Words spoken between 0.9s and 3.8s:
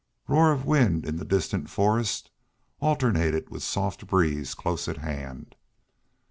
in the distant forest alternated with